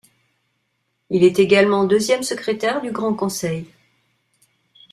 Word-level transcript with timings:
Il 1.11 1.23
est 1.23 1.37
également 1.37 1.83
deuxième 1.83 2.23
secrétaire 2.23 2.81
du 2.81 2.91
Grand 2.91 3.13
Conseil. 3.13 3.67